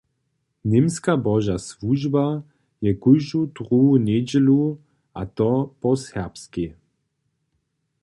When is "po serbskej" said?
5.81-6.69